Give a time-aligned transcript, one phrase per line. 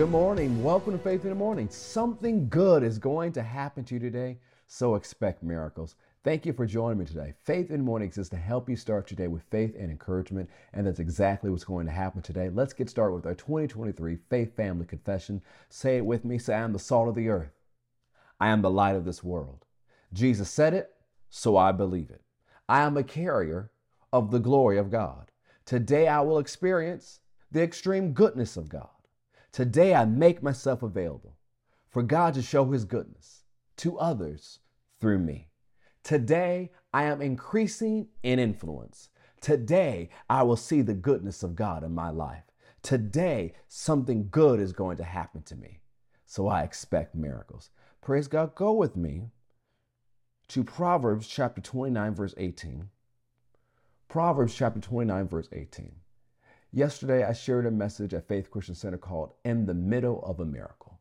[0.00, 0.64] Good morning.
[0.64, 1.68] Welcome to Faith in the Morning.
[1.68, 5.94] Something good is going to happen to you today, so expect miracles.
[6.24, 7.34] Thank you for joining me today.
[7.44, 10.48] Faith in the Morning exists to help you start your day with faith and encouragement,
[10.72, 12.48] and that's exactly what's going to happen today.
[12.48, 15.42] Let's get started with our 2023 Faith Family Confession.
[15.68, 16.38] Say it with me.
[16.38, 17.60] Say, I am the salt of the earth.
[18.40, 19.66] I am the light of this world.
[20.14, 20.88] Jesus said it,
[21.28, 22.22] so I believe it.
[22.70, 23.70] I am a carrier
[24.14, 25.30] of the glory of God.
[25.66, 27.20] Today I will experience
[27.52, 28.88] the extreme goodness of God.
[29.52, 31.36] Today I make myself available
[31.88, 33.44] for God to show his goodness
[33.78, 34.60] to others
[35.00, 35.48] through me.
[36.02, 39.10] Today, I am increasing in influence.
[39.40, 42.44] Today, I will see the goodness of God in my life.
[42.82, 45.80] Today, something good is going to happen to me.
[46.26, 47.70] So I expect miracles.
[48.00, 48.54] Praise God.
[48.54, 49.30] Go with me
[50.48, 52.88] to Proverbs chapter 29, verse 18.
[54.08, 55.92] Proverbs chapter 29, verse 18.
[56.72, 60.44] Yesterday, I shared a message at Faith Christian Center called In the Middle of a
[60.44, 61.00] Miracle.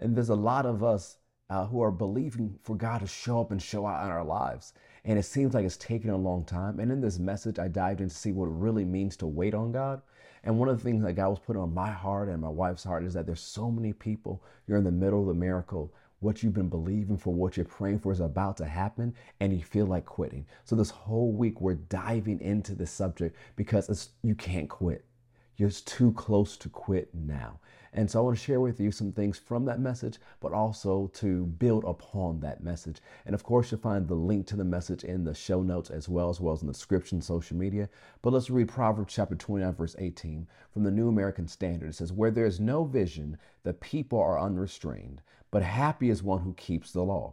[0.00, 3.52] And there's a lot of us uh, who are believing for God to show up
[3.52, 4.72] and show out in our lives.
[5.04, 6.80] And it seems like it's taking a long time.
[6.80, 9.54] And in this message, I dived in to see what it really means to wait
[9.54, 10.02] on God.
[10.42, 12.82] And one of the things that God was putting on my heart and my wife's
[12.82, 15.94] heart is that there's so many people, you're in the middle of the miracle.
[16.24, 19.62] What you've been believing for, what you're praying for is about to happen, and you
[19.62, 20.46] feel like quitting.
[20.64, 25.04] So, this whole week, we're diving into this subject because you can't quit.
[25.58, 27.60] You're too close to quit now.
[27.92, 31.10] And so I want to share with you some things from that message, but also
[31.14, 33.00] to build upon that message.
[33.26, 36.08] And of course, you'll find the link to the message in the show notes as
[36.08, 37.88] well, as well as in the description, social media.
[38.22, 41.90] But let's read Proverbs chapter 29, verse 18 from the New American Standard.
[41.90, 45.22] It says, Where there is no vision, the people are unrestrained,
[45.54, 47.32] but happy is one who keeps the law.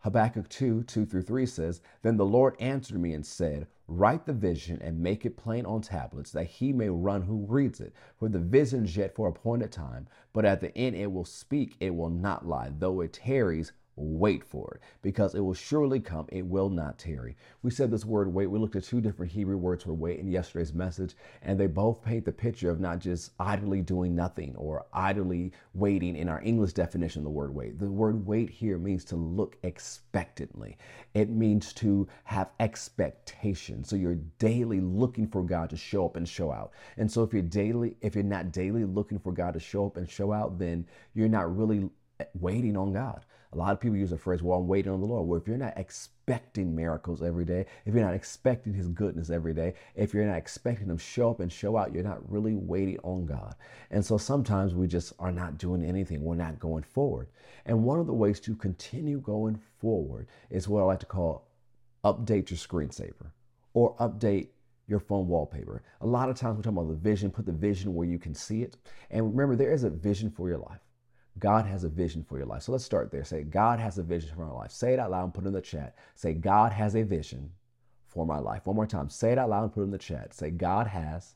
[0.00, 4.34] Habakkuk 2 2 through 3 says, Then the Lord answered me and said, Write the
[4.34, 7.94] vision and make it plain on tablets, that he may run who reads it.
[8.18, 11.74] For the vision is yet for appointed time, but at the end it will speak,
[11.80, 12.70] it will not lie.
[12.78, 17.36] Though it tarries, wait for it because it will surely come it will not tarry.
[17.62, 20.28] We said this word wait we looked at two different hebrew words for wait in
[20.28, 24.86] yesterday's message and they both paint the picture of not just idly doing nothing or
[24.92, 27.78] idly waiting in our english definition of the word wait.
[27.78, 30.76] The word wait here means to look expectantly.
[31.14, 33.84] It means to have expectation.
[33.84, 36.72] So you're daily looking for god to show up and show out.
[36.96, 39.96] And so if you're daily if you're not daily looking for god to show up
[39.96, 41.88] and show out then you're not really
[42.34, 45.06] waiting on god a lot of people use the phrase, well, I'm waiting on the
[45.06, 45.28] Lord.
[45.28, 49.54] Well, if you're not expecting miracles every day, if you're not expecting his goodness every
[49.54, 52.98] day, if you're not expecting him show up and show out, you're not really waiting
[53.04, 53.54] on God.
[53.92, 56.24] And so sometimes we just are not doing anything.
[56.24, 57.28] We're not going forward.
[57.64, 61.46] And one of the ways to continue going forward is what I like to call
[62.04, 63.30] update your screensaver
[63.72, 64.48] or update
[64.88, 65.82] your phone wallpaper.
[66.00, 68.34] A lot of times we're talking about the vision, put the vision where you can
[68.34, 68.76] see it.
[69.12, 70.80] And remember, there is a vision for your life.
[71.38, 72.62] God has a vision for your life.
[72.62, 73.24] So let's start there.
[73.24, 74.70] Say, God has a vision for my life.
[74.70, 75.96] Say it out loud and put it in the chat.
[76.14, 77.50] Say, God has a vision
[78.06, 78.66] for my life.
[78.66, 79.08] One more time.
[79.08, 80.32] Say it out loud and put it in the chat.
[80.32, 81.34] Say, God has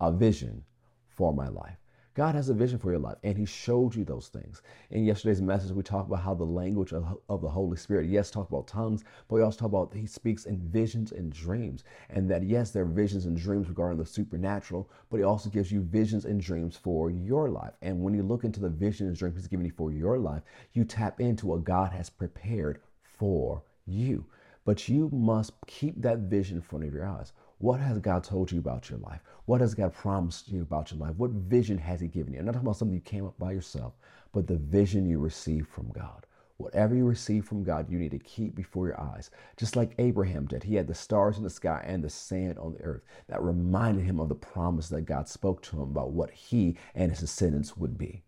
[0.00, 0.64] a vision
[1.08, 1.79] for my life.
[2.14, 4.62] God has a vision for your life, and He showed you those things.
[4.90, 8.30] In yesterday's message, we talked about how the language of, of the Holy Spirit, yes,
[8.30, 11.84] talk about tongues, but we also talk about He speaks in visions and dreams.
[12.08, 15.70] And that, yes, there are visions and dreams regarding the supernatural, but He also gives
[15.70, 17.74] you visions and dreams for your life.
[17.80, 20.42] And when you look into the visions and dreams He's given you for your life,
[20.72, 24.26] you tap into what God has prepared for you.
[24.64, 27.32] But you must keep that vision in front of your eyes.
[27.60, 29.20] What has God told you about your life?
[29.44, 31.14] What has God promised you about your life?
[31.16, 32.38] What vision has He given you?
[32.38, 33.92] I'm not talking about something you came up by yourself,
[34.32, 36.24] but the vision you received from God.
[36.56, 39.30] Whatever you receive from God, you need to keep before your eyes.
[39.58, 40.62] Just like Abraham did.
[40.62, 44.06] He had the stars in the sky and the sand on the earth that reminded
[44.06, 47.76] him of the promise that God spoke to him about what he and his descendants
[47.76, 48.22] would be.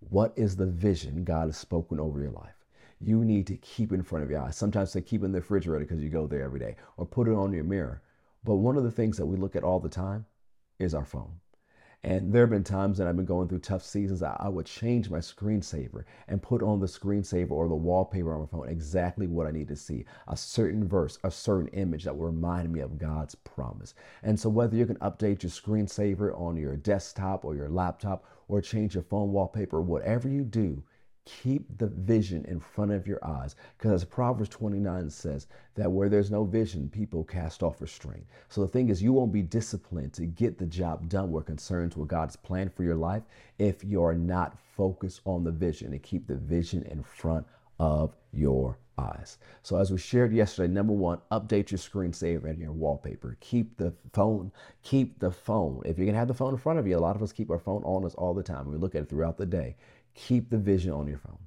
[0.00, 2.54] What is the vision God has spoken over your life?
[3.00, 4.56] You need to keep in front of your eyes.
[4.56, 7.34] Sometimes they keep in the refrigerator because you go there every day, or put it
[7.34, 8.02] on your mirror.
[8.44, 10.26] But one of the things that we look at all the time
[10.78, 11.40] is our phone.
[12.04, 14.22] And there have been times that I've been going through tough seasons.
[14.22, 18.46] I, would change my screensaver and put on the screensaver or the wallpaper on my
[18.46, 22.26] phone exactly what I need to see a certain verse, a certain image that will
[22.26, 23.94] remind me of God's promise.
[24.22, 28.60] And so, whether you can update your screensaver on your desktop or your laptop or
[28.60, 30.82] change your phone wallpaper, whatever you do,
[31.26, 33.56] Keep the vision in front of your eyes.
[33.76, 38.26] Because as Proverbs 29 says, that where there's no vision, people cast off restraint.
[38.48, 41.96] So the thing is, you won't be disciplined to get the job done where concerns
[41.96, 43.22] what God's planned for your life
[43.58, 47.46] if you're not focused on the vision and keep the vision in front
[47.78, 49.38] of your eyes.
[49.62, 53.36] So, as we shared yesterday, number one, update your screensaver and your wallpaper.
[53.40, 55.82] Keep the phone, keep the phone.
[55.84, 57.50] If you can have the phone in front of you, a lot of us keep
[57.50, 58.70] our phone on us all the time.
[58.70, 59.76] We look at it throughout the day.
[60.14, 61.38] Keep the vision on your phone.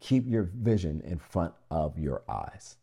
[0.00, 2.76] Keep your vision in front of your eyes.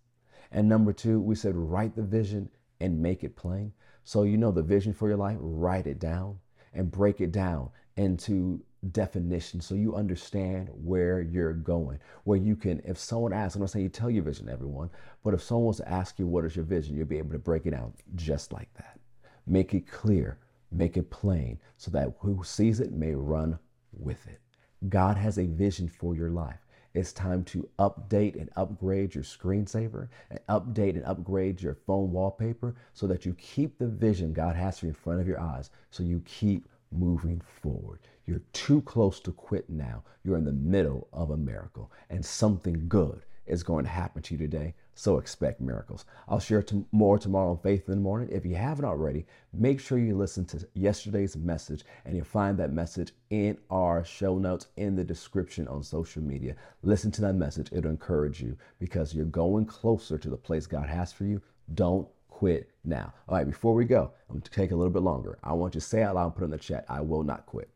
[0.51, 2.49] And number two, we said write the vision
[2.79, 3.73] and make it plain.
[4.03, 6.39] So you know the vision for your life, write it down
[6.73, 11.99] and break it down into definition so you understand where you're going.
[12.23, 14.89] Where you can, if someone asks, I'm not saying you tell your vision to everyone,
[15.23, 17.39] but if someone wants to ask you what is your vision, you'll be able to
[17.39, 18.99] break it out just like that.
[19.45, 20.37] Make it clear,
[20.71, 23.59] make it plain, so that who sees it may run
[23.91, 24.39] with it.
[24.87, 26.59] God has a vision for your life.
[26.93, 32.75] It's time to update and upgrade your screensaver and update and upgrade your phone wallpaper
[32.93, 35.69] so that you keep the vision God has for you in front of your eyes
[35.91, 37.99] so you keep moving forward.
[38.25, 40.03] You're too close to quit now.
[40.23, 44.35] You're in the middle of a miracle, and something good is going to happen to
[44.35, 44.75] you today.
[44.93, 46.05] So expect miracles.
[46.27, 48.29] I'll share t- more tomorrow on Faith in the Morning.
[48.31, 52.73] If you haven't already, make sure you listen to yesterday's message, and you'll find that
[52.73, 56.55] message in our show notes in the description on social media.
[56.83, 60.89] Listen to that message, it'll encourage you because you're going closer to the place God
[60.89, 61.41] has for you.
[61.73, 63.13] Don't quit now.
[63.27, 65.37] All right, before we go, I'm going to take a little bit longer.
[65.43, 67.45] I want you to say out loud, and put in the chat, I will not
[67.45, 67.69] quit.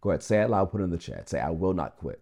[0.00, 1.28] Go ahead, say it loud, put it in the chat.
[1.28, 2.20] Say, I will not quit.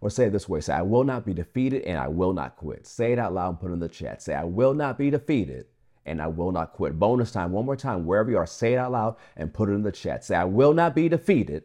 [0.00, 2.56] Or say it this way say, I will not be defeated and I will not
[2.56, 2.86] quit.
[2.86, 4.22] Say it out loud and put it in the chat.
[4.22, 5.66] Say, I will not be defeated
[6.04, 6.98] and I will not quit.
[6.98, 9.72] Bonus time, one more time, wherever you are, say it out loud and put it
[9.72, 10.24] in the chat.
[10.24, 11.64] Say, I will not be defeated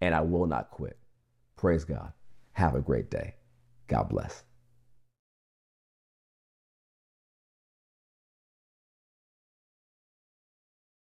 [0.00, 0.98] and I will not quit.
[1.56, 2.12] Praise God.
[2.52, 3.34] Have a great day.
[3.88, 4.44] God bless.